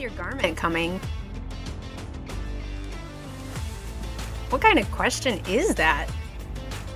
[0.00, 0.98] your garment coming?
[4.48, 6.08] What kind of question is that?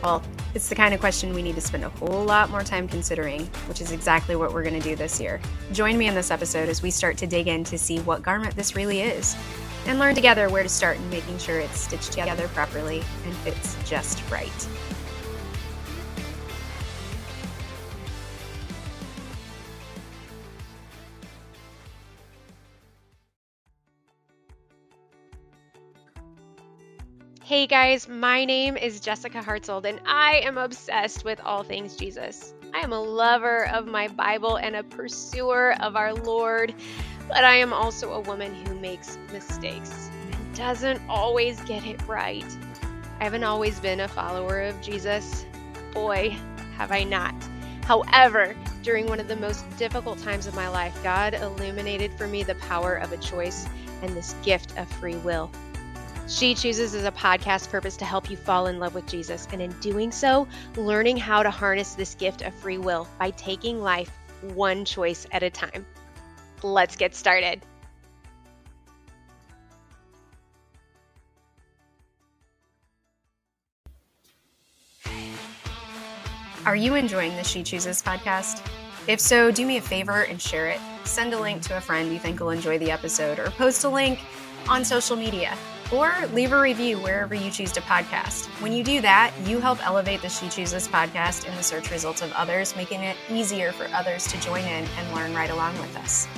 [0.02, 0.22] Well,
[0.54, 3.46] it's the kind of question we need to spend a whole lot more time considering,
[3.68, 5.40] which is exactly what we're going to do this year.
[5.72, 8.56] Join me in this episode as we start to dig in to see what garment
[8.56, 9.36] this really is
[9.86, 13.76] and learn together where to start in making sure it's stitched together properly and fits
[13.88, 14.68] just right.
[27.54, 32.52] Hey guys, my name is Jessica Hartzold, and I am obsessed with all things Jesus.
[32.74, 36.74] I am a lover of my Bible and a pursuer of our Lord,
[37.28, 42.44] but I am also a woman who makes mistakes and doesn't always get it right.
[43.20, 45.46] I haven't always been a follower of Jesus.
[45.92, 46.36] Boy,
[46.76, 47.36] have I not.
[47.84, 52.42] However, during one of the most difficult times of my life, God illuminated for me
[52.42, 53.64] the power of a choice
[54.02, 55.52] and this gift of free will.
[56.26, 59.60] She Chooses is a podcast purpose to help you fall in love with Jesus, and
[59.60, 64.10] in doing so, learning how to harness this gift of free will by taking life
[64.54, 65.84] one choice at a time.
[66.62, 67.60] Let's get started.
[76.64, 78.66] Are you enjoying the She Chooses podcast?
[79.06, 80.80] If so, do me a favor and share it.
[81.04, 83.90] Send a link to a friend you think will enjoy the episode, or post a
[83.90, 84.20] link
[84.66, 85.54] on social media
[85.92, 88.46] or leave a review wherever you choose to podcast.
[88.60, 92.22] When you do that, you help elevate the She Chooses podcast in the search results
[92.22, 95.96] of others, making it easier for others to join in and learn right along with
[95.96, 96.28] us.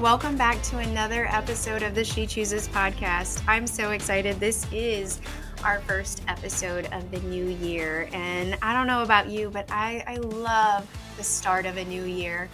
[0.00, 3.42] Welcome back to another episode of the She Chooses podcast.
[3.48, 4.38] I'm so excited.
[4.38, 5.20] This is
[5.64, 8.08] our first episode of the new year.
[8.12, 12.04] And I don't know about you, but I, I love the start of a new
[12.04, 12.48] year.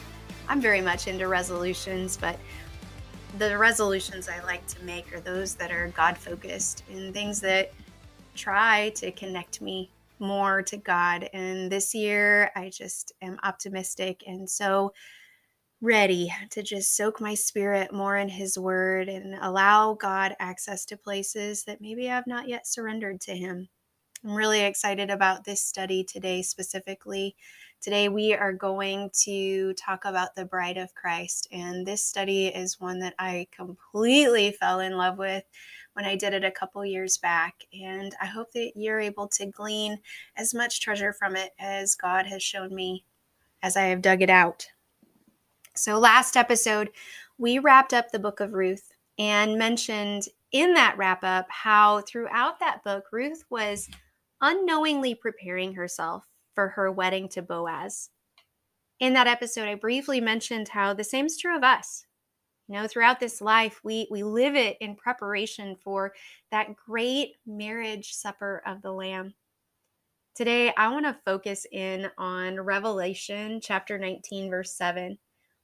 [0.48, 2.38] I'm very much into resolutions, but
[3.36, 7.74] the resolutions I like to make are those that are God focused and things that
[8.34, 11.28] try to connect me more to God.
[11.34, 14.22] And this year, I just am optimistic.
[14.26, 14.94] And so,
[15.84, 20.96] ready to just soak my spirit more in His Word and allow God access to
[20.96, 23.68] places that maybe I have not yet surrendered to Him.
[24.24, 27.36] I'm really excited about this study today, specifically.
[27.82, 31.48] Today, we are going to talk about the bride of Christ.
[31.52, 35.44] And this study is one that I completely fell in love with
[35.92, 37.56] when I did it a couple years back.
[37.74, 39.98] And I hope that you're able to glean
[40.34, 43.04] as much treasure from it as God has shown me
[43.62, 44.68] as I have dug it out.
[45.76, 46.90] So, last episode,
[47.36, 52.60] we wrapped up the book of Ruth and mentioned in that wrap up how throughout
[52.60, 53.88] that book, Ruth was
[54.40, 56.24] unknowingly preparing herself
[56.54, 58.10] for her wedding to Boaz.
[59.00, 62.06] In that episode, I briefly mentioned how the same is true of us.
[62.68, 66.12] You know, throughout this life, we, we live it in preparation for
[66.52, 69.34] that great marriage supper of the Lamb.
[70.36, 75.18] Today, I want to focus in on Revelation chapter 19, verse 7.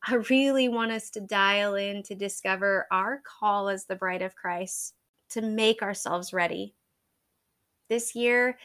[0.06, 4.34] I really want us to dial in to discover our call as the bride of
[4.34, 4.94] Christ,
[5.30, 6.74] to make ourselves ready.
[7.88, 8.58] This year,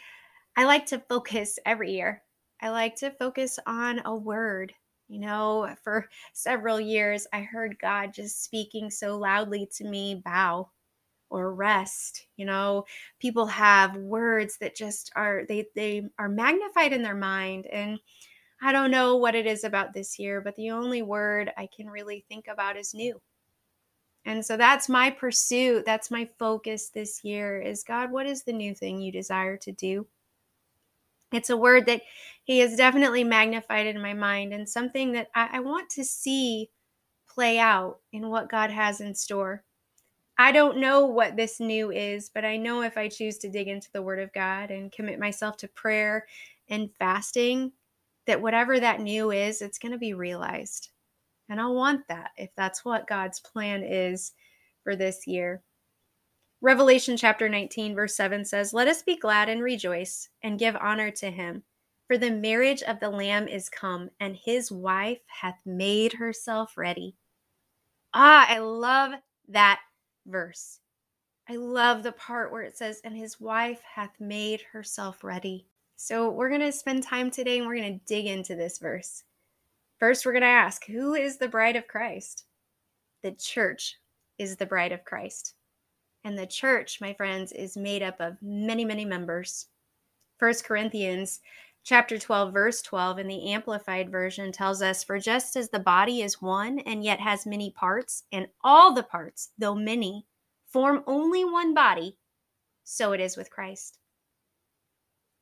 [0.56, 2.24] I like to focus every year.
[2.62, 4.74] I like to focus on a word.
[5.08, 10.72] You know, for several years, I heard God just speaking so loudly to me bow
[11.30, 12.28] or rest.
[12.38, 12.86] You know,
[13.20, 17.68] people have words that just are, they, they are magnified in their mind.
[17.68, 18.00] And
[18.66, 21.88] I don't know what it is about this year, but the only word I can
[21.88, 23.22] really think about is new.
[24.26, 25.86] And so that's my pursuit.
[25.86, 29.72] That's my focus this year is God, what is the new thing you desire to
[29.72, 30.08] do?
[31.32, 32.02] It's a word that
[32.44, 36.72] He has definitely magnified in my mind and something that I, I want to see
[37.30, 39.64] play out in what God has in store.
[40.40, 43.68] I don't know what this new is, but I know if I choose to dig
[43.68, 46.26] into the Word of God and commit myself to prayer
[46.68, 47.72] and fasting,
[48.28, 50.90] that whatever that new is, it's going to be realized.
[51.50, 54.34] And I want that if that's what God's plan is
[54.84, 55.62] for this year.
[56.62, 61.12] Revelation chapter 19, verse 7 says, Let us be glad and rejoice and give honor
[61.12, 61.64] to him.
[62.08, 67.16] For the marriage of the Lamb is come, and his wife hath made herself ready.
[68.14, 69.14] Ah, I love
[69.50, 69.80] that
[70.26, 70.80] verse.
[71.50, 75.68] I love the part where it says, And his wife hath made herself ready.
[75.96, 79.24] So we're going to spend time today and we're going to dig into this verse.
[80.00, 82.46] First, we're going to ask who is the bride of Christ?
[83.26, 83.98] the church
[84.38, 85.56] is the bride of Christ.
[86.24, 89.66] And the church, my friends, is made up of many, many members.
[90.38, 91.40] First Corinthians
[91.84, 96.22] chapter 12 verse 12 in the amplified version tells us for just as the body
[96.22, 100.26] is one and yet has many parts and all the parts though many
[100.68, 102.18] form only one body
[102.84, 103.98] so it is with Christ.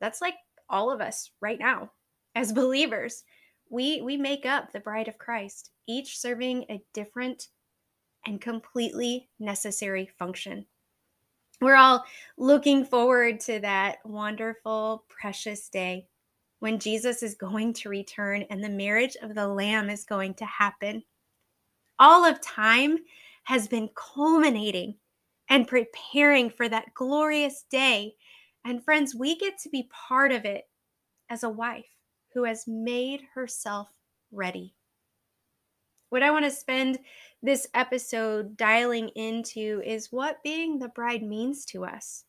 [0.03, 0.35] That's like
[0.69, 1.89] all of us right now
[2.35, 3.23] as believers.
[3.69, 7.47] We we make up the bride of Christ, each serving a different
[8.25, 10.65] and completely necessary function.
[11.61, 12.03] We're all
[12.37, 16.07] looking forward to that wonderful, precious day
[16.59, 20.45] when Jesus is going to return and the marriage of the Lamb is going to
[20.45, 21.03] happen.
[21.97, 22.97] All of time
[23.43, 24.95] has been culminating
[25.49, 28.15] and preparing for that glorious day.
[28.65, 30.65] And friends, we get to be part of it
[31.29, 31.85] as a wife
[32.33, 33.89] who has made herself
[34.31, 34.75] ready.
[36.09, 36.99] What I want to spend
[37.41, 42.25] this episode dialing into is what being the bride means to us.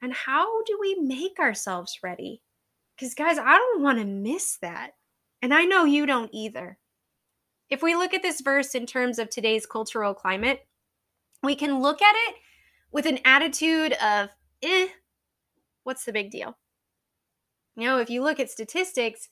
[0.00, 2.42] And how do we make ourselves ready?
[2.96, 4.92] Because, guys, I don't want to miss that.
[5.42, 6.78] And I know you don't either.
[7.70, 10.66] If we look at this verse in terms of today's cultural climate,
[11.42, 12.36] we can look at it
[12.90, 14.30] with an attitude of,
[14.62, 14.88] eh,
[15.84, 16.56] what's the big deal?
[17.76, 19.28] You know, if you look at statistics,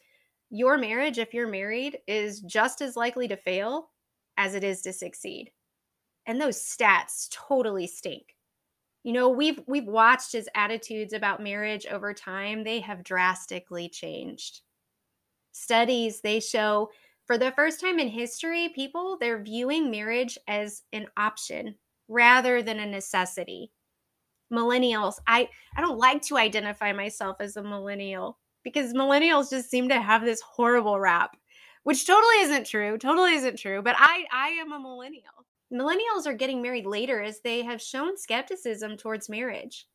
[0.50, 3.90] your marriage, if you're married, is just as likely to fail
[4.36, 5.50] as it is to succeed.
[6.26, 8.36] And those stats totally stink.
[9.02, 14.62] You know, we've we've watched his attitudes about marriage over time, they have drastically changed.
[15.52, 16.90] Studies they show
[17.24, 21.76] for the first time in history, people they're viewing marriage as an option
[22.08, 23.72] rather than a necessity.
[24.52, 29.88] Millennials, I I don't like to identify myself as a millennial because millennials just seem
[29.88, 31.36] to have this horrible rap
[31.84, 32.98] which totally isn't true.
[32.98, 33.80] Totally isn't true.
[33.80, 35.46] But I I am a millennial.
[35.72, 39.86] Millennials are getting married later as they have shown skepticism towards marriage.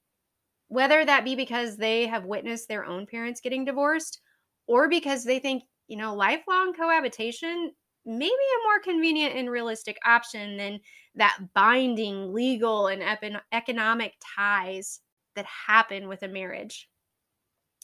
[0.69, 4.21] Whether that be because they have witnessed their own parents getting divorced
[4.67, 7.73] or because they think, you know, lifelong cohabitation
[8.05, 10.79] may be a more convenient and realistic option than
[11.15, 13.03] that binding legal and
[13.51, 15.01] economic ties
[15.35, 16.89] that happen with a marriage.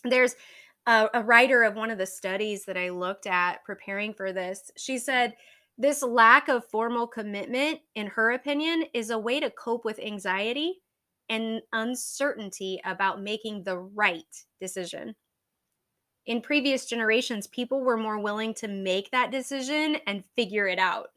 [0.03, 0.35] There's
[0.85, 4.71] a, a writer of one of the studies that I looked at preparing for this,
[4.77, 5.35] she said,
[5.77, 10.81] this lack of formal commitment, in her opinion, is a way to cope with anxiety
[11.29, 14.23] and uncertainty about making the right
[14.59, 15.13] decision.
[16.27, 21.07] In previous generations, people were more willing to make that decision and figure it out.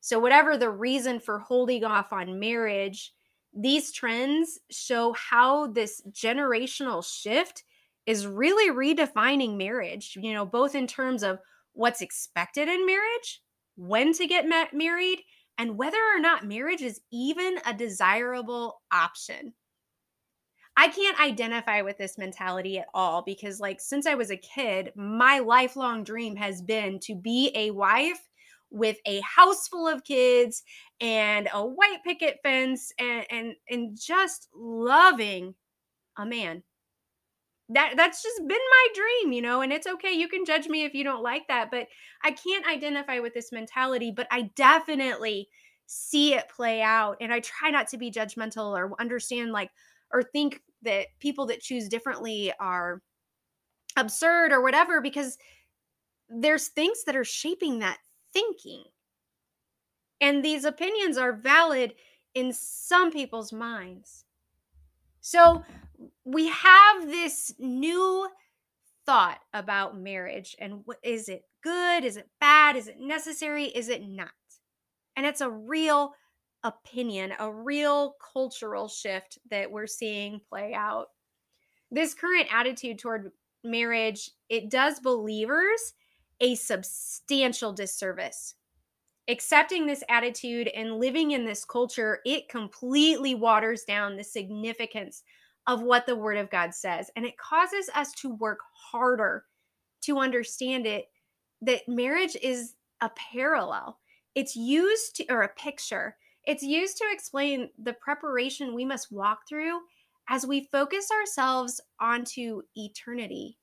[0.00, 3.12] So, whatever the reason for holding off on marriage,
[3.54, 7.62] these trends show how this generational shift
[8.06, 11.38] is really redefining marriage, you know, both in terms of
[11.72, 13.40] what's expected in marriage,
[13.76, 15.20] when to get ma- married,
[15.58, 19.52] and whether or not marriage is even a desirable option.
[20.78, 24.92] I can't identify with this mentality at all because, like, since I was a kid,
[24.94, 28.28] my lifelong dream has been to be a wife
[28.70, 30.62] with a house full of kids
[31.00, 35.56] and a white picket fence and and and just loving
[36.18, 36.64] a man.
[37.70, 40.84] That that's just been my dream you know and it's okay you can judge me
[40.84, 41.86] if you don't like that but
[42.24, 45.50] i can't identify with this mentality but i definitely
[45.84, 49.70] see it play out and i try not to be judgmental or understand like
[50.14, 53.02] or think that people that choose differently are
[53.96, 55.38] absurd or whatever because
[56.28, 57.98] there's things that are shaping that
[58.32, 58.84] thinking
[60.20, 61.94] and these opinions are valid
[62.34, 64.24] in some people's minds
[65.20, 65.64] so
[66.24, 68.28] we have this new
[69.04, 72.04] thought about marriage and what is it good?
[72.04, 72.76] Is it bad?
[72.76, 73.64] Is it necessary?
[73.64, 74.30] Is it not?
[75.16, 76.12] And it's a real
[76.64, 81.08] opinion, a real cultural shift that we're seeing play out.
[81.90, 83.32] This current attitude toward
[83.64, 85.94] marriage, it does believers
[86.40, 88.54] a substantial disservice.
[89.28, 95.22] Accepting this attitude and living in this culture, it completely waters down the significance
[95.66, 97.10] of what the Word of God says.
[97.14, 99.44] And it causes us to work harder
[100.02, 101.06] to understand it
[101.60, 103.98] that marriage is a parallel.
[104.34, 106.16] It's used to, or a picture,
[106.48, 109.80] it's used to explain the preparation we must walk through
[110.30, 113.58] as we focus ourselves onto eternity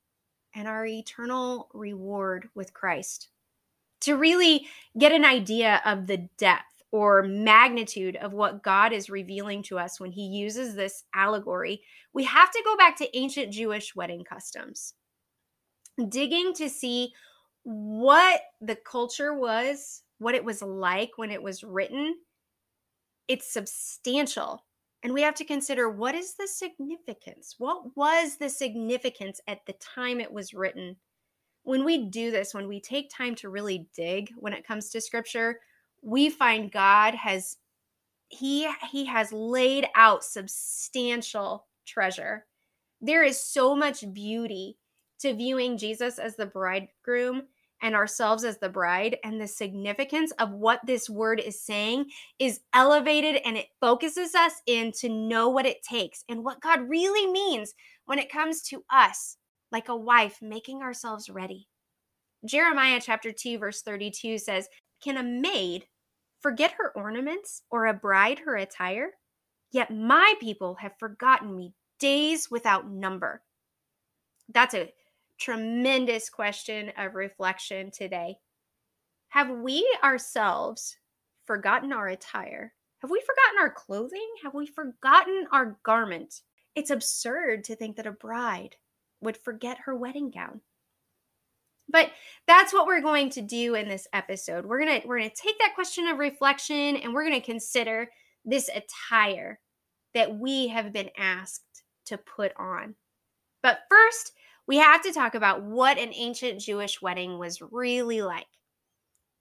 [0.54, 3.28] and our eternal reward with Christ.
[4.02, 9.64] To really get an idea of the depth or magnitude of what God is revealing
[9.64, 13.96] to us when he uses this allegory, we have to go back to ancient Jewish
[13.96, 14.94] wedding customs.
[16.08, 17.12] Digging to see
[17.64, 22.14] what the culture was what it was like when it was written,
[23.28, 24.64] it's substantial.
[25.02, 27.54] And we have to consider what is the significance?
[27.58, 30.96] What was the significance at the time it was written?
[31.62, 35.00] When we do this, when we take time to really dig when it comes to
[35.00, 35.60] scripture,
[36.02, 37.56] we find God has
[38.28, 42.46] he he has laid out substantial treasure.
[43.00, 44.78] There is so much beauty
[45.20, 47.44] to viewing Jesus as the bridegroom
[47.82, 52.06] and ourselves as the bride and the significance of what this word is saying
[52.38, 56.88] is elevated and it focuses us in to know what it takes and what God
[56.88, 57.74] really means
[58.06, 59.36] when it comes to us
[59.72, 61.68] like a wife making ourselves ready.
[62.44, 64.68] Jeremiah chapter 2 verse 32 says,
[65.02, 65.88] "Can a maid
[66.40, 69.12] forget her ornaments or a bride her attire?
[69.70, 73.42] Yet my people have forgotten me days without number."
[74.48, 74.92] That's a
[75.38, 78.36] tremendous question of reflection today.
[79.28, 80.96] Have we ourselves
[81.44, 82.72] forgotten our attire?
[83.00, 84.28] Have we forgotten our clothing?
[84.42, 86.42] Have we forgotten our garment?
[86.74, 88.76] It's absurd to think that a bride
[89.20, 90.60] would forget her wedding gown.
[91.88, 92.10] But
[92.46, 94.66] that's what we're going to do in this episode.
[94.66, 97.46] We're going to we're going to take that question of reflection and we're going to
[97.46, 98.10] consider
[98.44, 99.60] this attire
[100.14, 102.94] that we have been asked to put on.
[103.62, 104.32] But first,
[104.66, 108.46] we have to talk about what an ancient Jewish wedding was really like.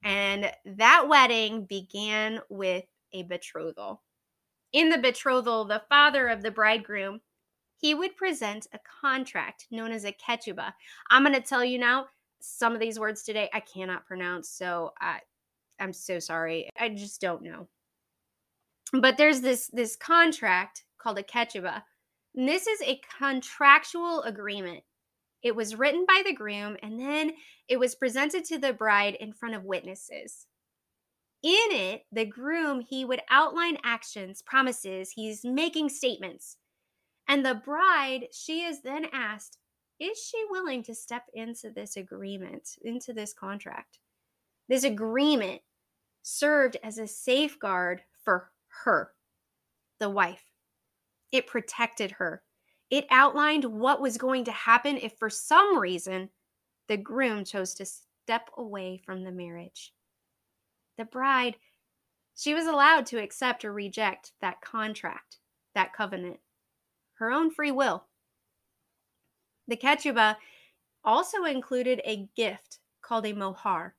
[0.04, 4.04] And that wedding began with a betrothal.
[4.72, 7.22] In the betrothal, the father of the bridegroom,
[7.78, 10.74] he would present a contract known as a ketubah.
[11.10, 12.06] I'm going to tell you now,
[12.40, 15.20] some of these words today I cannot pronounce, so I
[15.80, 16.70] I'm so sorry.
[16.80, 17.68] I just don't know.
[18.94, 21.82] But there's this this contract called a ketubah.
[22.36, 24.84] And this is a contractual agreement
[25.46, 27.34] it was written by the groom and then
[27.70, 30.48] it was presented to the bride in front of witnesses.
[31.44, 36.58] In it, the groom, he would outline actions, promises, he's making statements.
[37.28, 39.60] And the bride, she is then asked,
[40.00, 44.00] is she willing to step into this agreement, into this contract?
[44.68, 45.62] This agreement
[46.24, 48.50] served as a safeguard for
[48.84, 49.12] her,
[50.00, 50.46] the wife.
[51.32, 52.42] It protected her.
[52.90, 56.30] It outlined what was going to happen if, for some reason,
[56.88, 59.94] the groom chose to step away from the marriage.
[60.98, 61.56] The bride,
[62.36, 65.38] she was allowed to accept or reject that contract,
[65.74, 66.40] that covenant,
[67.16, 68.06] her own free will.
[69.68, 70.38] The ketubah
[71.04, 73.96] also included a gift called a mohar.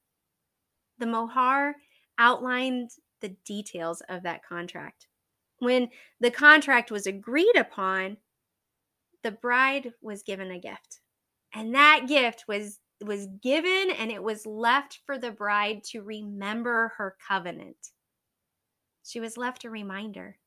[0.99, 1.75] The mohar
[2.19, 2.90] outlined
[3.21, 5.07] the details of that contract.
[5.59, 5.88] When
[6.21, 8.19] the contract was agreed upon,
[9.26, 11.00] the bride was given a gift.
[11.52, 16.92] And that gift was was given and it was left for the bride to remember
[16.97, 17.90] her covenant.
[19.04, 20.38] She was left a reminder.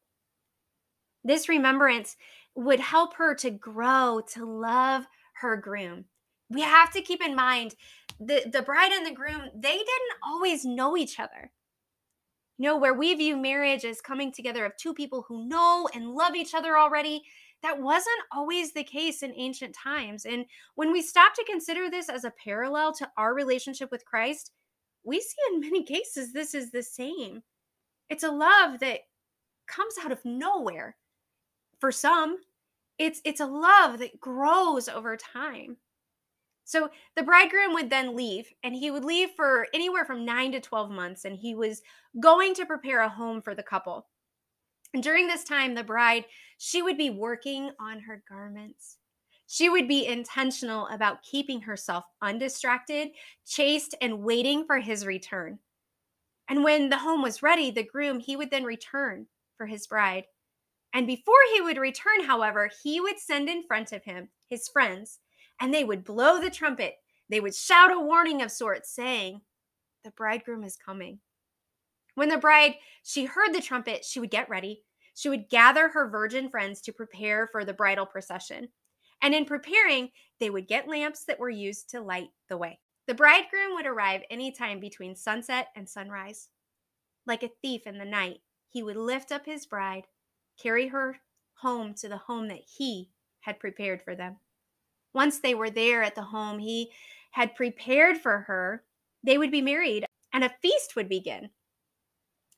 [1.26, 2.16] This remembrance
[2.56, 5.06] would help her to grow to love
[5.42, 6.06] her groom.
[6.50, 7.76] We have to keep in mind
[8.18, 11.52] the, the bride and the groom, they didn't always know each other.
[12.58, 16.14] You know, where we view marriage as coming together of two people who know and
[16.14, 17.24] love each other already,
[17.62, 20.26] that wasn't always the case in ancient times.
[20.26, 24.52] And when we stop to consider this as a parallel to our relationship with Christ,
[25.04, 27.44] we see in many cases this is the same.
[28.10, 29.02] It's a love that
[29.68, 30.96] comes out of nowhere.
[31.80, 32.38] For some,
[32.98, 35.78] it's it's a love that grows over time.
[36.66, 40.60] So the bridegroom would then leave, and he would leave for anywhere from nine to
[40.60, 41.82] 12 months, and he was
[42.20, 44.06] going to prepare a home for the couple.
[44.94, 46.26] And during this time, the bride,
[46.58, 48.98] she would be working on her garments.
[49.48, 53.10] She would be intentional about keeping herself undistracted,
[53.48, 55.60] chaste, and waiting for his return.
[56.48, 59.28] And when the home was ready, the groom, he would then return
[59.58, 60.26] for his bride.
[60.94, 65.20] And before he would return, however, he would send in front of him his friends,
[65.62, 66.96] and they would blow the trumpet.
[67.30, 69.42] They would shout a warning of sorts, saying,
[70.04, 71.20] The bridegroom is coming.
[72.20, 74.84] When the bride, she heard the trumpet, she would get ready.
[75.16, 78.68] She would gather her virgin friends to prepare for the bridal procession.
[79.22, 82.82] And in preparing, they would get lamps that were used to light the way.
[83.08, 86.50] The bridegroom would arrive anytime between sunset and sunrise.
[87.26, 90.04] Like a thief in the night, he would lift up his bride,
[90.62, 91.22] carry her
[91.62, 94.40] home to the home that he had prepared for them.
[95.14, 96.92] Once they were there at the home he
[97.32, 98.84] had prepared for her,
[99.24, 101.50] they would be married and a feast would begin.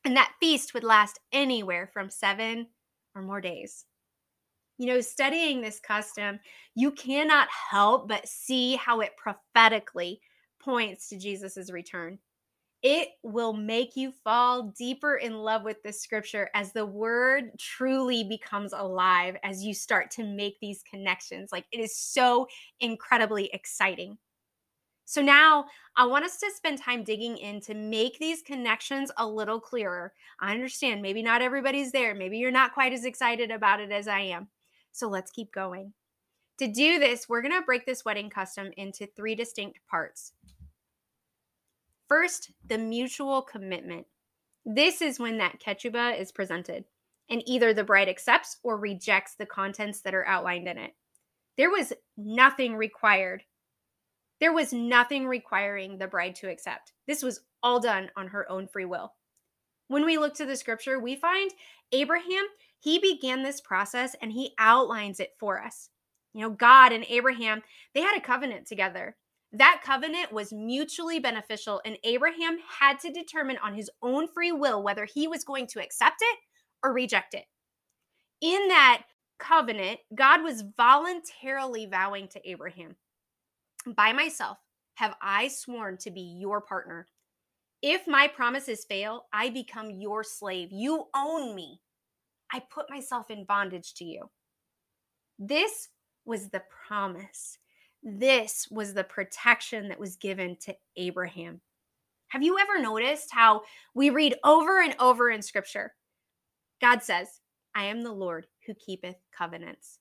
[0.04, 2.66] And that feast would last anywhere from seven
[3.14, 3.84] or more days.
[4.78, 6.40] You know, studying this custom,
[6.74, 10.20] you cannot help but see how it prophetically
[10.60, 12.18] points to Jesus' return.
[12.82, 18.24] It will make you fall deeper in love with the scripture as the word truly
[18.24, 21.50] becomes alive as you start to make these connections.
[21.52, 22.48] Like it is so
[22.80, 24.18] incredibly exciting.
[25.04, 25.66] So now
[25.96, 30.12] I want us to spend time digging in to make these connections a little clearer.
[30.40, 32.14] I understand maybe not everybody's there.
[32.14, 34.48] Maybe you're not quite as excited about it as I am.
[34.92, 35.92] So let's keep going.
[36.58, 40.32] To do this, we're going to break this wedding custom into three distinct parts.
[42.08, 44.06] First, the mutual commitment.
[44.64, 46.84] This is when that ketubah is presented,
[47.28, 50.92] and either the bride accepts or rejects the contents that are outlined in it.
[51.56, 53.42] There was nothing required.
[54.42, 56.94] There was nothing requiring the bride to accept.
[57.06, 59.12] This was all done on her own free will.
[59.86, 61.52] When we look to the scripture, we find
[61.92, 62.46] Abraham,
[62.80, 65.90] he began this process and he outlines it for us.
[66.34, 67.62] You know, God and Abraham,
[67.94, 69.14] they had a covenant together.
[69.52, 74.82] That covenant was mutually beneficial, and Abraham had to determine on his own free will
[74.82, 76.38] whether he was going to accept it
[76.82, 77.44] or reject it.
[78.40, 79.04] In that
[79.38, 82.96] covenant, God was voluntarily vowing to Abraham,
[83.96, 84.58] By myself
[84.94, 87.06] have I sworn to be your partner.
[87.82, 90.70] If my promises fail, I become your slave.
[90.70, 91.80] You own me.
[92.52, 94.30] I put myself in bondage to you.
[95.38, 95.88] This
[96.24, 97.58] was the promise
[98.02, 101.60] this was the protection that was given to Abraham.
[102.28, 103.62] Have you ever noticed how
[103.94, 105.94] we read over and over in scripture?
[106.80, 107.40] God says,
[107.74, 110.00] I am the Lord who keepeth covenants.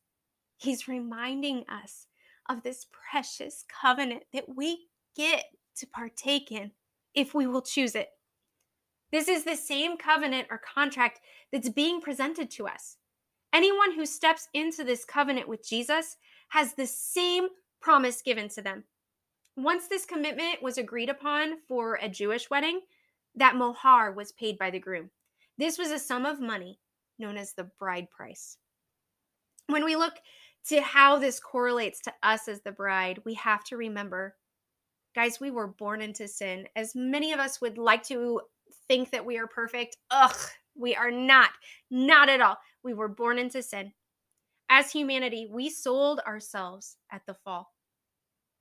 [0.57, 2.07] He's reminding us
[2.51, 5.45] of this precious covenant that we get
[5.77, 6.71] to partake in
[7.15, 8.09] if we will choose it.
[9.11, 11.19] This is the same covenant or contract
[11.51, 12.97] that's being presented to us.
[13.53, 16.17] Anyone who steps into this covenant with Jesus
[16.49, 17.47] has the same
[17.81, 18.83] promise given to them.
[19.57, 22.81] Once this commitment was agreed upon for a Jewish wedding,
[23.35, 25.09] that mohar was paid by the groom.
[25.57, 26.79] This was a sum of money
[27.19, 28.57] known as the bride price.
[29.71, 30.15] When we look
[30.67, 34.35] to how this correlates to us as the bride, we have to remember
[35.13, 36.67] guys, we were born into sin.
[36.75, 38.41] As many of us would like to
[38.87, 40.37] think that we are perfect, ugh,
[40.75, 41.49] we are not.
[41.89, 42.57] Not at all.
[42.83, 43.91] We were born into sin.
[44.69, 47.73] As humanity, we sold ourselves at the fall.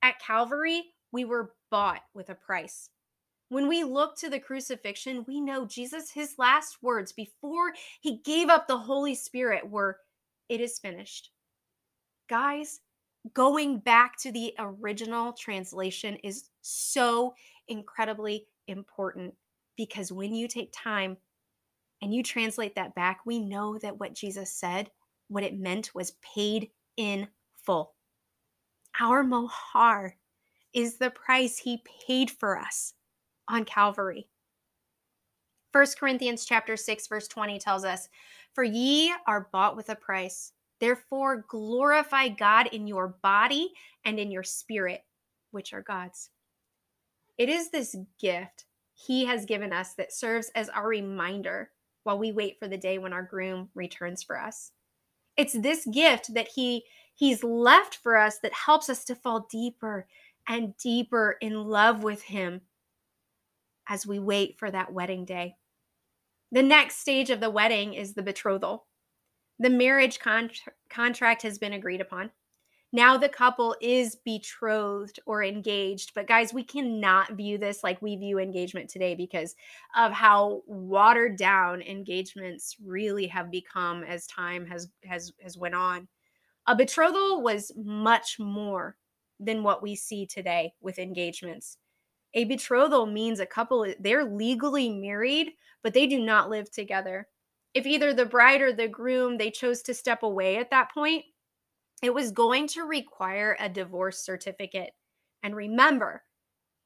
[0.01, 2.89] At Calvary, we were bought with a price.
[3.49, 8.49] When we look to the crucifixion, we know Jesus, his last words before he gave
[8.49, 9.97] up the Holy Spirit were,
[10.51, 11.31] It is finished.
[12.27, 12.81] Guys,
[13.33, 17.33] going back to the original translation is so
[17.69, 19.33] incredibly important
[19.77, 21.15] because when you take time
[22.01, 24.91] and you translate that back, we know that what Jesus said
[25.29, 27.93] what it meant was paid in full.
[28.99, 30.17] Our mohar
[30.73, 32.93] is the price he paid for us
[33.47, 34.27] on Calvary.
[35.71, 38.09] 1 Corinthians chapter 6 verse 20 tells us,
[38.53, 40.53] "For ye are bought with a price.
[40.79, 45.05] Therefore glorify God in your body and in your spirit,
[45.51, 46.31] which are God's."
[47.37, 51.71] It is this gift he has given us that serves as our reminder
[52.03, 54.71] while we wait for the day when our groom returns for us.
[55.37, 60.07] It's this gift that he he's left for us that helps us to fall deeper
[60.47, 62.61] and deeper in love with him
[63.87, 65.57] as we wait for that wedding day.
[66.51, 68.87] The next stage of the wedding is the betrothal.
[69.59, 70.51] The marriage con-
[70.89, 72.31] contract has been agreed upon.
[72.93, 76.13] Now the couple is betrothed or engaged.
[76.13, 79.55] But guys, we cannot view this like we view engagement today because
[79.95, 86.09] of how watered down engagements really have become as time has has has went on.
[86.67, 88.97] A betrothal was much more
[89.39, 91.77] than what we see today with engagements.
[92.33, 95.51] A betrothal means a couple they're legally married,
[95.83, 97.27] but they do not live together.
[97.73, 101.25] If either the bride or the groom they chose to step away at that point,
[102.01, 104.91] it was going to require a divorce certificate.
[105.43, 106.23] And remember,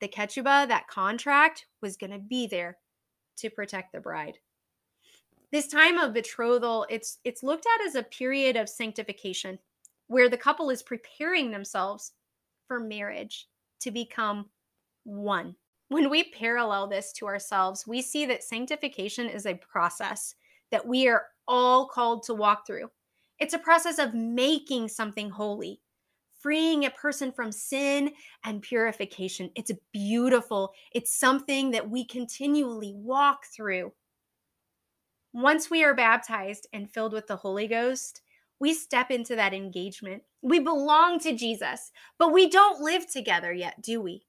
[0.02, 2.78] the ketubah, that contract, was going to be there
[3.38, 4.38] to protect the bride.
[5.52, 9.60] This time of betrothal, it's it's looked at as a period of sanctification
[10.08, 12.14] where the couple is preparing themselves
[12.68, 13.48] for marriage
[13.82, 14.50] to become
[15.06, 15.56] one.
[15.90, 20.36] When we parallel this to ourselves, we see that sanctification is a process
[20.72, 22.90] that we are all called to walk through.
[23.40, 25.80] It's a process of making something holy,
[26.42, 28.12] freeing a person from sin
[28.44, 29.52] and purification.
[29.56, 30.74] It's beautiful.
[30.94, 33.92] It's something that we continually walk through.
[35.34, 38.22] Once we are baptized and filled with the Holy Ghost,
[38.60, 40.24] we step into that engagement.
[40.42, 44.26] We belong to Jesus, but we don't live together yet, do we?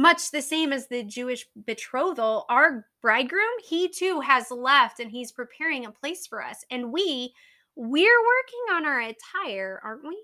[0.00, 5.30] Much the same as the Jewish betrothal, our bridegroom, he too has left and he's
[5.30, 6.64] preparing a place for us.
[6.70, 7.34] And we,
[7.76, 10.16] we're working on our attire, aren't we?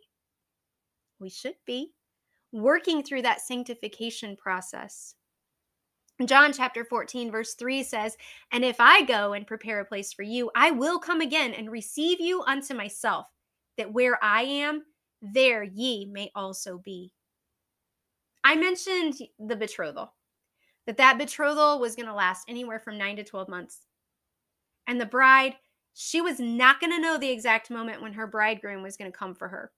[1.20, 1.92] We should be
[2.52, 5.14] working through that sanctification process.
[6.24, 8.16] John chapter 14, verse 3 says,
[8.52, 11.70] And if I go and prepare a place for you, I will come again and
[11.70, 13.26] receive you unto myself,
[13.76, 14.84] that where I am,
[15.20, 17.12] there ye may also be.
[18.46, 20.12] I mentioned the betrothal,
[20.86, 23.80] that that betrothal was going to last anywhere from 9 to 12 months.
[24.86, 25.56] And the bride,
[25.94, 29.18] she was not going to know the exact moment when her bridegroom was going to
[29.18, 29.72] come for her.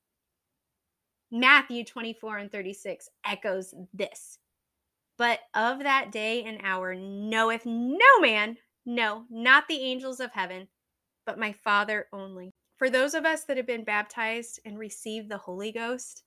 [1.30, 4.38] Matthew 24 and 36 echoes this.
[5.16, 10.68] But of that day and hour knoweth no man, no, not the angels of heaven,
[11.24, 12.52] but my Father only.
[12.76, 16.22] For those of us that have been baptized and received the Holy Ghost,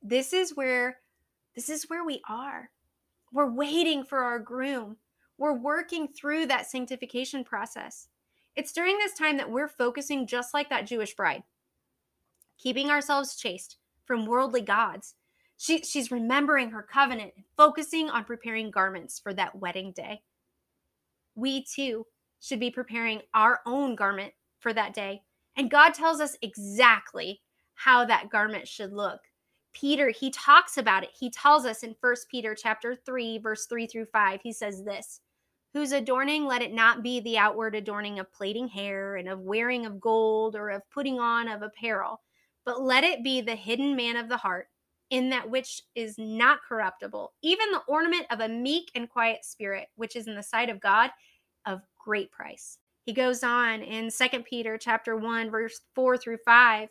[0.00, 0.98] this is where
[1.54, 2.70] this is where we are.
[3.32, 4.96] We're waiting for our groom.
[5.38, 8.08] We're working through that sanctification process.
[8.56, 11.42] It's during this time that we're focusing just like that Jewish bride,
[12.58, 15.14] keeping ourselves chaste from worldly gods,
[15.56, 20.22] she, she's remembering her covenant focusing on preparing garments for that wedding day.
[21.34, 22.06] We too
[22.40, 25.22] should be preparing our own garment for that day.
[25.56, 27.42] And God tells us exactly
[27.74, 29.20] how that garment should look.
[29.72, 31.10] Peter, he talks about it.
[31.18, 35.20] He tells us in First Peter chapter 3, verse 3 through 5, he says this
[35.72, 39.86] whose adorning let it not be the outward adorning of plaiting hair and of wearing
[39.86, 42.20] of gold or of putting on of apparel,
[42.64, 44.66] but let it be the hidden man of the heart
[45.10, 49.88] in that which is not corruptible, even the ornament of a meek and quiet spirit,
[49.96, 51.10] which is in the sight of God
[51.66, 52.78] of great price.
[53.06, 56.88] He goes on in Second Peter chapter 1 verse 4 through 5,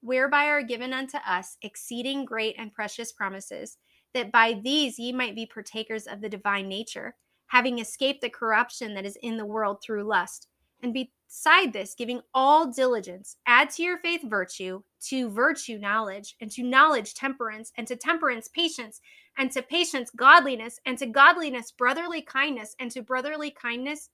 [0.00, 3.78] whereby are given unto us exceeding great and precious promises,
[4.14, 7.14] that by these ye might be partakers of the divine nature,
[7.48, 10.48] having escaped the corruption that is in the world through lust,
[10.82, 16.50] and beside this, giving all diligence, add to your faith virtue, to virtue knowledge, and
[16.52, 19.00] to knowledge temperance, and to temperance patience,
[19.36, 24.08] and to patience godliness, and to godliness brotherly kindness, and to brotherly kindness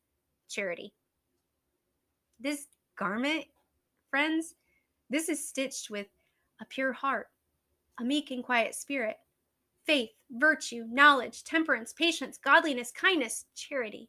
[0.49, 0.92] charity.
[2.40, 2.66] This
[2.99, 3.44] garment,
[4.11, 4.55] friends,
[5.11, 6.07] this is stitched with
[6.61, 7.29] a pure heart,
[8.01, 9.16] a meek and quiet spirit,
[9.85, 14.09] faith, virtue, knowledge, temperance, patience, godliness, kindness, charity.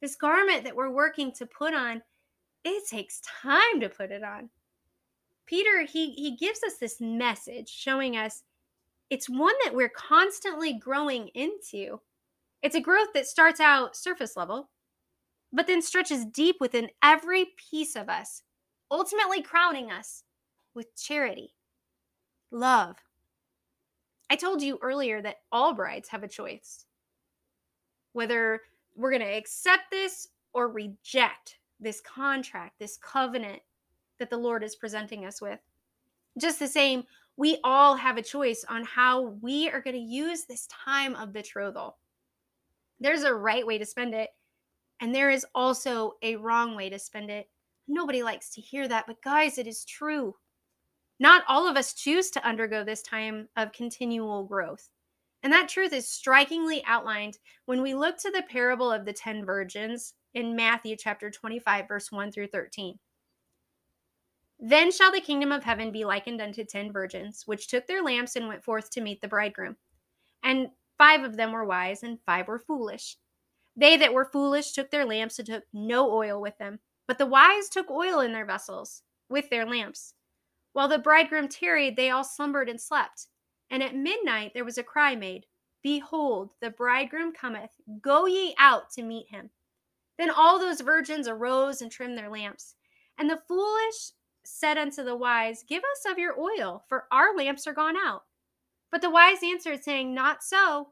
[0.00, 2.02] This garment that we're working to put on,
[2.64, 4.50] it takes time to put it on.
[5.46, 8.42] Peter, he, he gives us this message showing us
[9.10, 12.00] it's one that we're constantly growing into.
[12.62, 14.70] It's a growth that starts out surface level,
[15.52, 18.42] but then stretches deep within every piece of us,
[18.90, 20.24] ultimately crowning us
[20.74, 21.54] with charity,
[22.50, 22.96] love.
[24.28, 26.84] I told you earlier that all brides have a choice.
[28.12, 28.62] Whether
[28.94, 33.60] we're going to accept this or reject this contract, this covenant
[34.18, 35.60] that the Lord is presenting us with.
[36.38, 37.04] Just the same,
[37.36, 41.32] we all have a choice on how we are going to use this time of
[41.32, 41.98] betrothal.
[42.98, 44.30] There's a right way to spend it,
[45.00, 47.48] and there is also a wrong way to spend it.
[47.88, 50.34] Nobody likes to hear that, but guys, it is true.
[51.18, 54.90] Not all of us choose to undergo this time of continual growth.
[55.42, 59.44] And that truth is strikingly outlined when we look to the parable of the 10
[59.44, 62.98] virgins in Matthew chapter 25, verse 1 through 13.
[64.58, 68.36] Then shall the kingdom of heaven be likened unto ten virgins, which took their lamps
[68.36, 69.76] and went forth to meet the bridegroom.
[70.42, 73.18] And five of them were wise, and five were foolish.
[73.76, 77.26] They that were foolish took their lamps and took no oil with them, but the
[77.26, 80.14] wise took oil in their vessels with their lamps.
[80.72, 83.28] While the bridegroom tarried, they all slumbered and slept.
[83.70, 85.46] And at midnight there was a cry made,
[85.82, 89.50] Behold, the bridegroom cometh, go ye out to meet him.
[90.18, 92.74] Then all those virgins arose and trimmed their lamps.
[93.18, 94.12] And the foolish
[94.44, 98.22] said unto the wise, Give us of your oil, for our lamps are gone out.
[98.90, 100.88] But the wise answered, saying, Not so,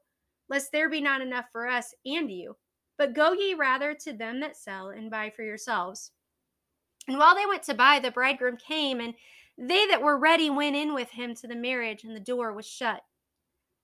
[0.48, 2.56] lest there be not enough for us and you.
[2.96, 6.12] But go ye rather to them that sell and buy for yourselves.
[7.08, 9.14] And while they went to buy, the bridegroom came, and
[9.58, 12.66] they that were ready went in with him to the marriage, and the door was
[12.66, 13.02] shut.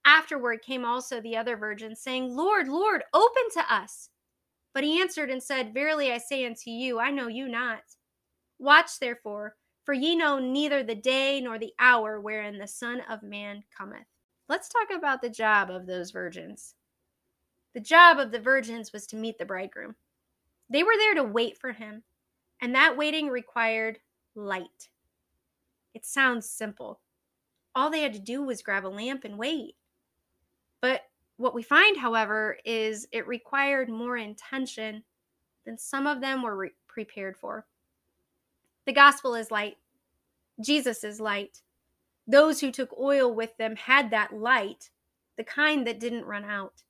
[0.05, 4.09] Afterward came also the other virgins, saying, Lord, Lord, open to us.
[4.73, 7.83] But he answered and said, Verily I say unto you, I know you not.
[8.57, 13.21] Watch therefore, for ye know neither the day nor the hour wherein the Son of
[13.21, 14.07] Man cometh.
[14.47, 16.75] Let's talk about the job of those virgins.
[17.73, 19.95] The job of the virgins was to meet the bridegroom.
[20.69, 22.03] They were there to wait for him,
[22.61, 23.99] and that waiting required
[24.35, 24.89] light.
[25.93, 26.99] It sounds simple.
[27.75, 29.75] All they had to do was grab a lamp and wait.
[30.81, 31.01] But
[31.37, 35.03] what we find, however, is it required more intention
[35.65, 37.65] than some of them were re- prepared for.
[38.85, 39.77] The gospel is light,
[40.63, 41.61] Jesus is light.
[42.27, 44.89] Those who took oil with them had that light,
[45.37, 46.83] the kind that didn't run out.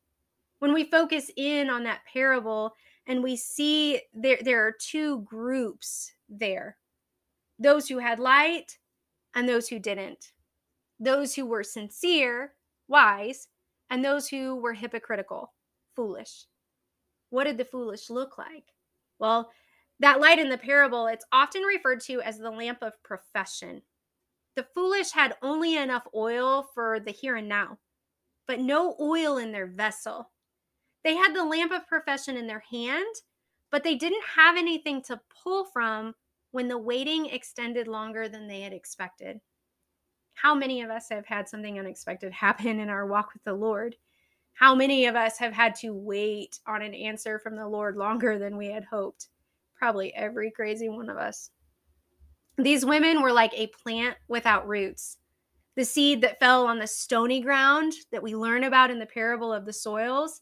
[0.61, 2.75] When we focus in on that parable
[3.07, 6.77] and we see there, there are two groups there
[7.57, 8.77] those who had light
[9.33, 10.33] and those who didn't,
[10.99, 12.53] those who were sincere,
[12.87, 13.47] wise,
[13.89, 15.47] and those who were hypocritical,
[15.95, 16.45] foolish.
[17.31, 18.65] What did the foolish look like?
[19.17, 19.49] Well,
[19.99, 23.81] that light in the parable, it's often referred to as the lamp of profession.
[24.55, 27.79] The foolish had only enough oil for the here and now,
[28.47, 30.29] but no oil in their vessel.
[31.03, 33.15] They had the lamp of profession in their hand,
[33.71, 36.13] but they didn't have anything to pull from
[36.51, 39.39] when the waiting extended longer than they had expected.
[40.33, 43.95] How many of us have had something unexpected happen in our walk with the Lord?
[44.53, 48.37] How many of us have had to wait on an answer from the Lord longer
[48.37, 49.29] than we had hoped?
[49.75, 51.49] Probably every crazy one of us.
[52.57, 55.17] These women were like a plant without roots.
[55.75, 59.53] The seed that fell on the stony ground that we learn about in the parable
[59.53, 60.41] of the soils,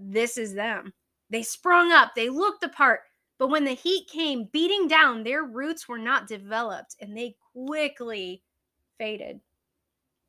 [0.00, 0.92] this is them.
[1.28, 3.00] They sprung up, they looked the part,
[3.38, 8.42] but when the heat came beating down, their roots were not developed and they quickly
[8.98, 9.40] faded.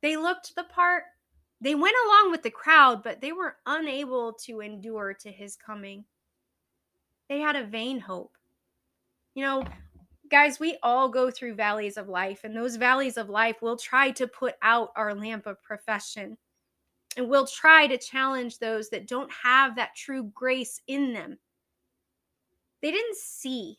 [0.00, 1.04] They looked the part,
[1.62, 6.04] they went along with the crowd, but they were unable to endure to his coming.
[7.28, 8.36] They had a vain hope.
[9.34, 9.64] You know,
[10.28, 14.10] guys, we all go through valleys of life, and those valleys of life will try
[14.10, 16.36] to put out our lamp of profession.
[17.16, 21.38] And we'll try to challenge those that don't have that true grace in them.
[22.80, 23.78] They didn't see.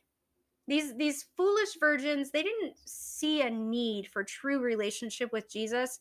[0.67, 5.99] These these foolish virgins they didn't see a need for true relationship with jesus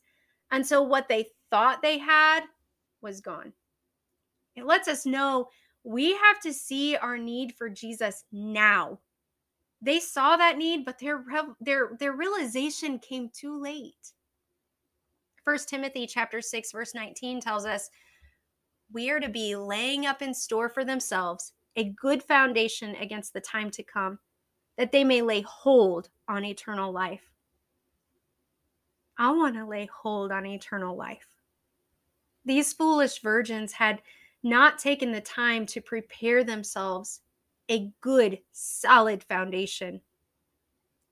[0.53, 2.45] until what they thought they had
[3.01, 3.53] was gone.
[4.55, 5.49] It lets us know
[5.83, 9.01] we have to see our need for jesus now.
[9.81, 11.25] They saw that need but their
[11.61, 14.13] their their realization came too late
[15.45, 17.91] first timothy chapter 6 verse 19 tells us
[18.93, 23.41] we are to be laying up in store for themselves a good foundation against the
[23.41, 24.19] time to come,
[24.77, 27.23] that they may lay hold on eternal life.
[29.19, 31.27] I want to lay hold on eternal life.
[32.45, 34.03] These foolish virgins had
[34.43, 37.21] not taken the time to prepare themselves
[37.69, 40.01] a good, solid foundation.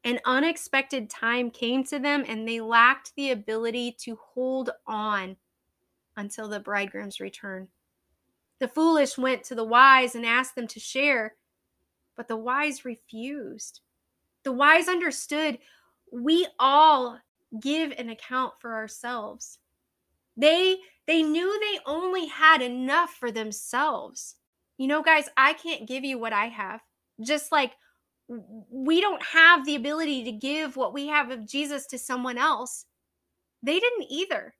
[0.04, 5.36] An unexpected time came to them, and they lacked the ability to hold on
[6.16, 7.68] until the bridegroom's return.
[8.60, 11.36] The foolish went to the wise and asked them to share,
[12.16, 13.80] but the wise refused.
[14.42, 15.58] The wise understood
[16.12, 17.18] we all
[17.60, 19.58] give an account for ourselves.
[20.36, 24.36] They they knew they only had enough for themselves.
[24.78, 26.80] You know guys, I can't give you what I have.
[27.20, 27.72] Just like
[28.70, 32.86] we don't have the ability to give what we have of Jesus to someone else.
[33.62, 34.54] They didn't either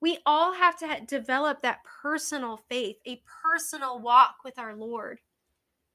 [0.00, 5.20] we all have to develop that personal faith, a personal walk with our Lord.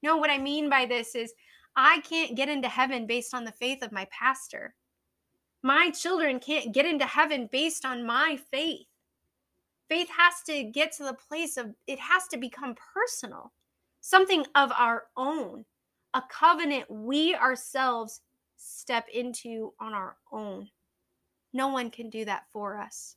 [0.01, 1.33] No, what I mean by this is
[1.75, 4.75] I can't get into heaven based on the faith of my pastor.
[5.61, 8.87] My children can't get into heaven based on my faith.
[9.87, 13.53] Faith has to get to the place of it has to become personal,
[14.01, 15.63] something of our own,
[16.13, 18.21] a covenant we ourselves
[18.57, 20.69] step into on our own.
[21.53, 23.15] No one can do that for us.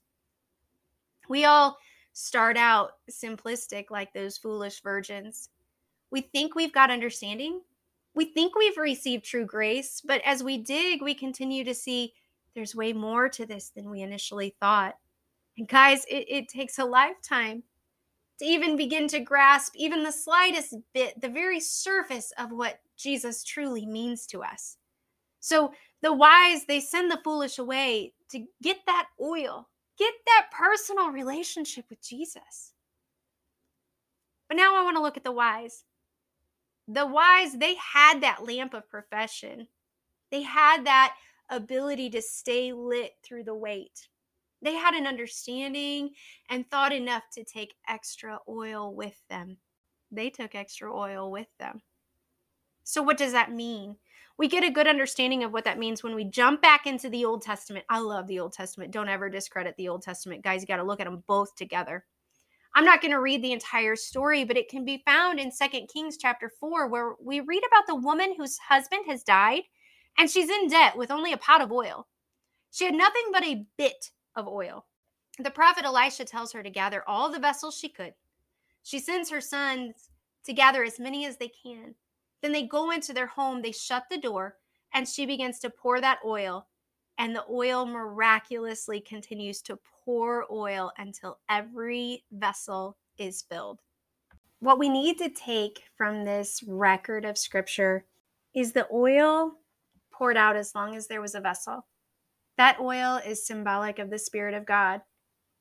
[1.29, 1.79] We all
[2.13, 5.51] start out simplistic like those foolish virgins.
[6.11, 7.61] We think we've got understanding.
[8.15, 12.15] We think we've received true grace, but as we dig, we continue to see
[12.55, 14.97] there's way more to this than we initially thought.
[15.59, 17.63] And guys, it, it takes a lifetime
[18.39, 23.45] to even begin to grasp even the slightest bit, the very surface of what Jesus
[23.45, 24.77] truly means to us.
[25.41, 31.11] So the wise, they send the foolish away to get that oil, Get that personal
[31.11, 32.73] relationship with Jesus.
[34.49, 35.85] But now I want to look at the wise.
[36.89, 39.67] The wise, they had that lamp of profession.
[40.31, 41.17] They had that
[41.49, 44.09] ability to stay lit through the wait.
[44.63, 46.11] They had an understanding
[46.51, 49.57] and thought enough to take extra oil with them.
[50.13, 51.81] They took extra oil with them.
[52.89, 53.97] So, what does that mean?
[54.39, 57.25] we get a good understanding of what that means when we jump back into the
[57.25, 57.87] Old Testament.
[57.89, 58.93] I love the Old Testament.
[58.93, 60.45] Don't ever discredit the Old Testament.
[60.45, 62.05] Guys, you got to look at them both together.
[62.75, 65.89] I'm not going to read the entire story, but it can be found in Second
[65.89, 69.63] Kings chapter 4 where we read about the woman whose husband has died
[70.19, 72.07] and she's in debt with only a pot of oil.
[72.71, 74.85] She had nothing but a bit of oil.
[75.39, 78.13] The prophet Elisha tells her to gather all the vessels she could.
[78.83, 80.11] She sends her sons
[80.45, 81.95] to gather as many as they can.
[82.43, 84.57] Then they go into their home, they shut the door,
[84.93, 86.67] and she begins to pour that oil.
[87.19, 93.81] And the oil miraculously continues to pour oil until every vessel is filled.
[94.61, 98.05] What we need to take from this record of scripture
[98.55, 99.53] is the oil
[100.11, 101.87] poured out as long as there was a vessel.
[102.57, 105.03] That oil is symbolic of the Spirit of God.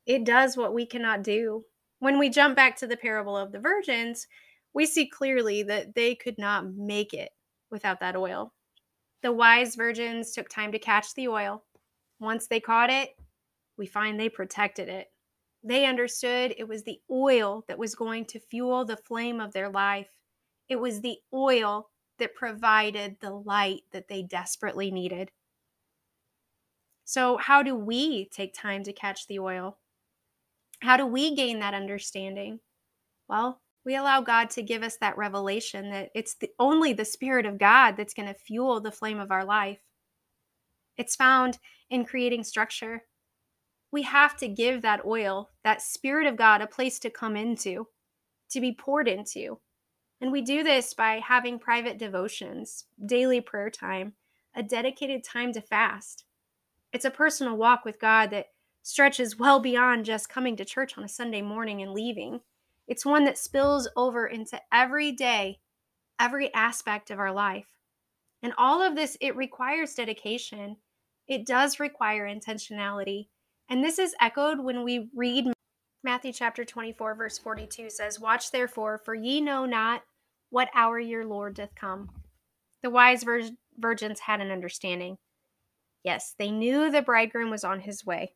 [0.05, 1.65] It does what we cannot do.
[1.99, 4.27] When we jump back to the parable of the virgins,
[4.75, 7.31] we see clearly that they could not make it
[7.71, 8.53] without that oil.
[9.23, 11.63] The wise virgins took time to catch the oil.
[12.19, 13.15] Once they caught it,
[13.77, 15.07] we find they protected it.
[15.63, 19.69] They understood it was the oil that was going to fuel the flame of their
[19.69, 20.09] life.
[20.67, 25.31] It was the oil that provided the light that they desperately needed.
[27.05, 29.77] So, how do we take time to catch the oil?
[30.81, 32.59] How do we gain that understanding?
[33.27, 37.45] Well, we allow God to give us that revelation that it's the, only the Spirit
[37.45, 39.80] of God that's going to fuel the flame of our life.
[40.98, 43.04] It's found in creating structure.
[43.91, 47.88] We have to give that oil, that Spirit of God, a place to come into,
[48.52, 49.60] to be poured into.
[50.19, 54.13] And we do this by having private devotions, daily prayer time,
[54.56, 56.26] a dedicated time to fast.
[56.91, 58.48] It's a personal walk with God that
[58.82, 62.39] stretches well beyond just coming to church on a Sunday morning and leaving.
[62.88, 65.60] It's one that spills over into every day,
[66.19, 67.65] every aspect of our life.
[68.43, 70.78] And all of this, it requires dedication.
[71.28, 73.28] It does require intentionality.
[73.69, 75.52] And this is echoed when we read
[76.04, 80.04] Matthew chapter 24, verse 42 says, Watch therefore, for ye know not
[80.52, 82.12] what hour your Lord doth come.
[82.84, 85.17] The wise vir- virgins had an understanding.
[86.04, 88.36] Yes, they knew the bridegroom was on his way.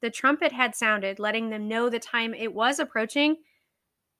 [0.00, 3.38] The trumpet had sounded, letting them know the time it was approaching,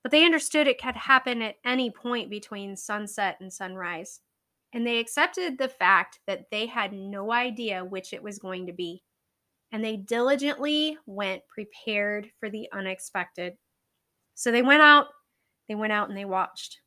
[0.03, 4.19] but they understood it could happen at any point between sunset and sunrise.
[4.73, 8.73] And they accepted the fact that they had no idea which it was going to
[8.73, 9.03] be
[9.71, 13.53] and they diligently went prepared for the unexpected.
[14.35, 15.07] So they went out,
[15.69, 16.81] they went out and they watched.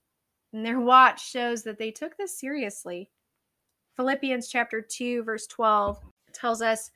[0.52, 3.10] And their watch shows that they took this seriously.
[3.96, 5.98] Philippians chapter 2 verse 12
[6.32, 6.90] tells us,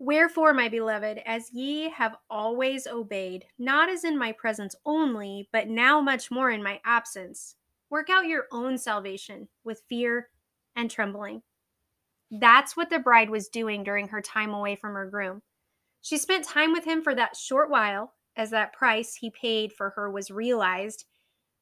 [0.00, 5.66] "Wherefore, my beloved, as ye have always obeyed, not as in my presence only, but
[5.66, 7.56] now much more in my absence,
[7.90, 10.30] work out your own salvation with fear
[10.76, 11.42] and trembling."
[12.30, 15.42] That's what the bride was doing during her time away from her groom.
[16.00, 19.90] She spent time with him for that short while as that price he paid for
[19.90, 21.06] her was realized,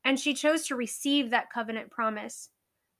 [0.04, 2.50] and she chose to receive that covenant promise.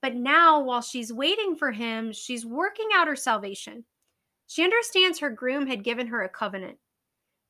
[0.00, 3.84] But now, while she's waiting for him, she's working out her salvation.
[4.46, 6.78] She understands her groom had given her a covenant,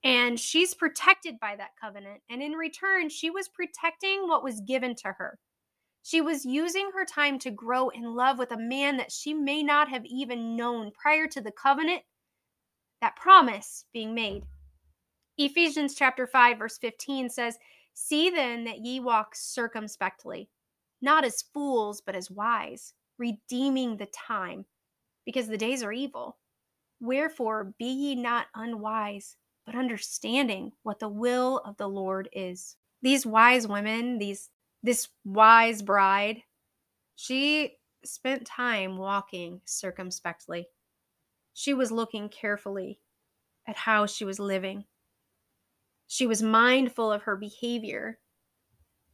[0.03, 2.23] and she's protected by that covenant.
[2.31, 5.39] And in return, she was protecting what was given to her.
[6.03, 9.63] She was using her time to grow in love with a man that she may
[9.63, 12.03] not have even known prior to the covenant,
[13.01, 14.45] that promise being made.
[15.37, 17.59] Ephesians chapter 5 verse 15 says,
[17.93, 20.49] "See then that ye walk circumspectly,
[21.01, 24.65] not as fools, but as wise, redeeming the time,
[25.25, 26.39] because the days are evil.
[27.07, 33.25] Wherefore be ye not unwise, but understanding what the will of the Lord is." These
[33.25, 34.51] wise women, these
[34.83, 36.43] this wise bride,
[37.15, 40.69] she spent time walking circumspectly.
[41.55, 43.01] She was looking carefully
[43.67, 44.87] at how she was living.
[46.07, 48.21] She was mindful of her behavior.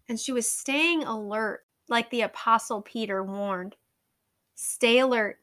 [0.09, 3.77] And she was staying alert, like the Apostle Peter warned.
[4.55, 5.42] Stay alert.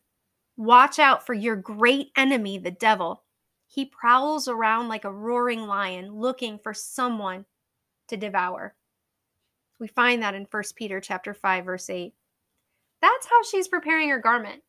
[0.60, 3.24] Watch out for your great enemy, the devil.
[3.66, 7.46] He prowls around like a roaring lion looking for someone
[8.10, 8.76] to devour.
[9.80, 12.14] We find that in 1 Peter chapter 5 verse 8.
[13.02, 14.64] That's how she's preparing her garment.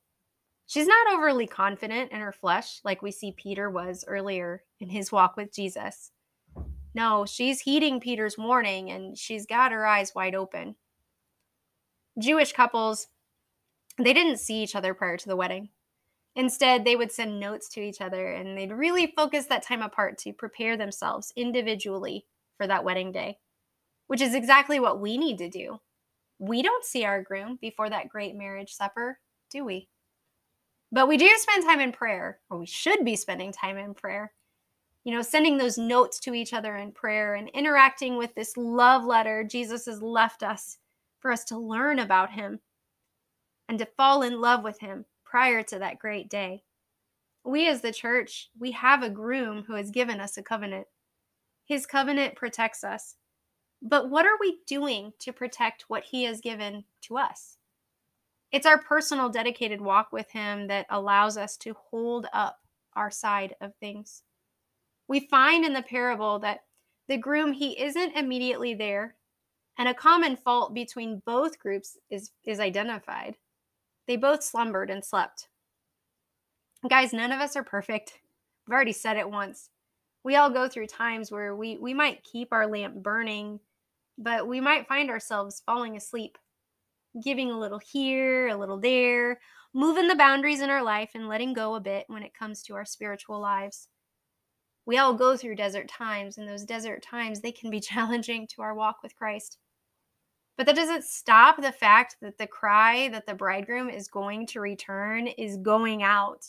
[0.64, 5.10] She's not overly confident in her flesh like we see Peter was earlier in his
[5.10, 6.12] walk with Jesus.
[6.94, 10.76] No, she's heeding Peter's warning and she's got her eyes wide open.
[12.16, 13.08] Jewish couples,
[13.98, 15.70] they didn't see each other prior to the wedding.
[16.36, 20.16] Instead, they would send notes to each other and they'd really focus that time apart
[20.18, 22.24] to prepare themselves individually
[22.56, 23.36] for that wedding day
[24.10, 25.78] which is exactly what we need to do.
[26.40, 29.20] We don't see our groom before that great marriage supper,
[29.52, 29.88] do we?
[30.90, 34.32] But we do spend time in prayer, or we should be spending time in prayer.
[35.04, 39.04] You know, sending those notes to each other in prayer and interacting with this love
[39.04, 40.78] letter Jesus has left us
[41.20, 42.58] for us to learn about him
[43.68, 46.64] and to fall in love with him prior to that great day.
[47.44, 50.88] We as the church, we have a groom who has given us a covenant.
[51.64, 53.14] His covenant protects us.
[53.80, 57.56] But what are we doing to protect what he has given to us?
[58.50, 62.58] It's our personal dedicated walk with him that allows us to hold up
[62.94, 64.22] our side of things.
[65.06, 66.64] We find in the parable that
[67.06, 69.14] the groom he isn't immediately there
[69.78, 73.36] and a common fault between both groups is is identified.
[74.10, 75.46] They both slumbered and slept.
[76.88, 78.18] Guys, none of us are perfect.
[78.66, 79.70] I've already said it once.
[80.24, 83.60] We all go through times where we we might keep our lamp burning,
[84.18, 86.38] but we might find ourselves falling asleep,
[87.22, 89.38] giving a little here, a little there,
[89.72, 92.74] moving the boundaries in our life and letting go a bit when it comes to
[92.74, 93.86] our spiritual lives.
[94.86, 98.62] We all go through desert times, and those desert times they can be challenging to
[98.62, 99.58] our walk with Christ.
[100.60, 104.60] But that doesn't stop the fact that the cry that the bridegroom is going to
[104.60, 106.44] return is going out.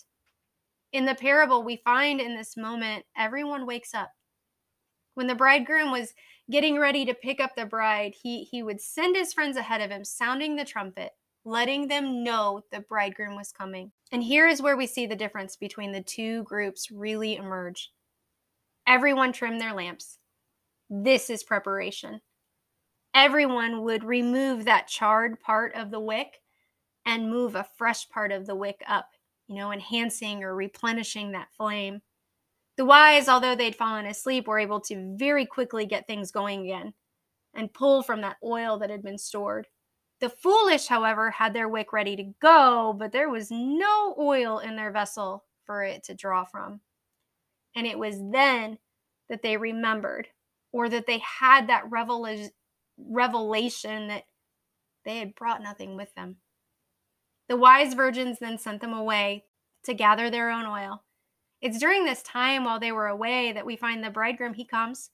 [0.92, 4.12] In the parable, we find in this moment, everyone wakes up.
[5.14, 6.14] When the bridegroom was
[6.50, 9.92] getting ready to pick up the bride, he, he would send his friends ahead of
[9.92, 11.12] him, sounding the trumpet,
[11.46, 13.94] letting them know the bridegroom was coming.
[14.12, 17.94] And here is where we see the difference between the two groups really emerge.
[18.86, 20.18] Everyone trimmed their lamps.
[20.90, 22.20] This is preparation
[23.14, 26.42] everyone would remove that charred part of the wick
[27.06, 29.10] and move a fresh part of the wick up,
[29.48, 32.02] you know, enhancing or replenishing that flame.
[32.78, 36.94] The wise, although they'd fallen asleep, were able to very quickly get things going again
[37.54, 39.68] and pull from that oil that had been stored.
[40.20, 44.76] The foolish, however, had their wick ready to go, but there was no oil in
[44.76, 46.80] their vessel for it to draw from.
[47.76, 48.78] And it was then
[49.30, 50.28] that they remembered,
[50.72, 52.52] or that they had that revelation
[52.98, 54.24] revelation that
[55.06, 56.38] they had brought nothing with them.
[57.50, 59.46] The wise virgins then sent them away
[59.84, 61.04] to gather their own oil.
[61.62, 65.12] It's during this time while they were away that we find the bridegroom, he comes,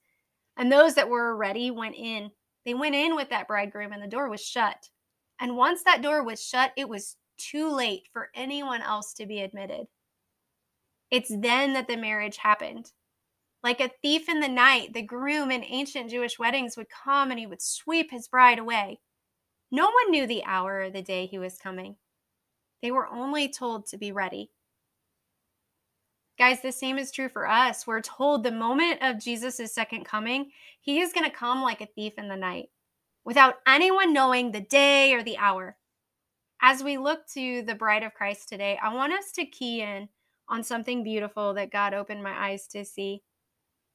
[0.56, 2.30] and those that were ready went in.
[2.64, 4.88] They went in with that bridegroom, and the door was shut.
[5.40, 9.40] And once that door was shut, it was too late for anyone else to be
[9.40, 9.86] admitted.
[11.10, 12.92] It's then that the marriage happened.
[13.62, 17.40] Like a thief in the night, the groom in ancient Jewish weddings would come and
[17.40, 19.00] he would sweep his bride away.
[19.70, 21.96] No one knew the hour or the day he was coming.
[22.82, 24.50] They were only told to be ready.
[26.38, 27.84] Guys, the same is true for us.
[27.84, 31.86] We're told the moment of Jesus' second coming, he is going to come like a
[31.86, 32.68] thief in the night
[33.24, 35.76] without anyone knowing the day or the hour.
[36.62, 40.08] As we look to the bride of Christ today, I want us to key in
[40.48, 43.22] on something beautiful that God opened my eyes to see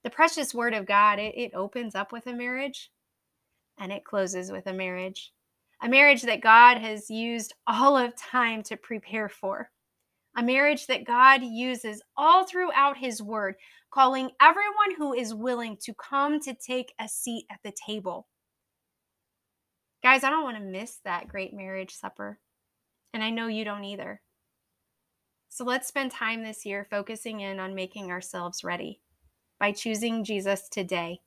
[0.03, 2.91] the precious word of God, it, it opens up with a marriage
[3.79, 5.31] and it closes with a marriage.
[5.81, 9.71] A marriage that God has used all of time to prepare for.
[10.35, 13.55] A marriage that God uses all throughout His Word,
[13.91, 18.27] calling everyone who is willing to come to take a seat at the table.
[20.01, 22.39] Guys, I don't want to miss that great marriage supper.
[23.13, 24.21] And I know you don't either.
[25.49, 29.01] So let's spend time this year focusing in on making ourselves ready
[29.63, 31.21] by choosing Jesus today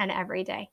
[0.00, 0.68] and every day.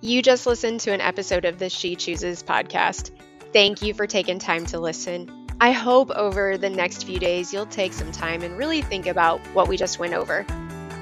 [0.00, 3.10] You just listened to an episode of the She Chooses podcast.
[3.52, 5.48] Thank you for taking time to listen.
[5.60, 9.40] I hope over the next few days you'll take some time and really think about
[9.48, 10.46] what we just went over.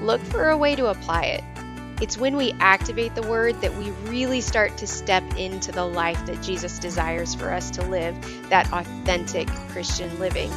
[0.01, 1.58] Look for a way to apply it.
[2.01, 6.25] It's when we activate the word that we really start to step into the life
[6.27, 8.15] that Jesus desires for us to live,
[8.49, 10.49] that authentic Christian living.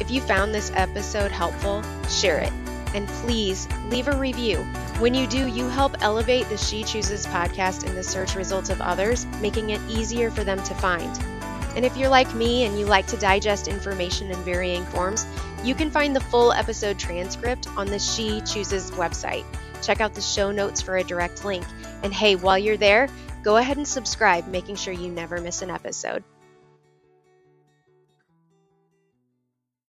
[0.00, 2.52] If you found this episode helpful, share it.
[2.94, 4.56] And please leave a review.
[4.98, 8.80] When you do, you help elevate the She Chooses podcast in the search results of
[8.80, 11.14] others, making it easier for them to find.
[11.76, 15.24] And if you're like me and you like to digest information in varying forms,
[15.64, 19.44] you can find the full episode transcript on the She Chooses website.
[19.82, 21.64] Check out the show notes for a direct link.
[22.02, 23.08] And hey, while you're there,
[23.42, 26.24] go ahead and subscribe, making sure you never miss an episode.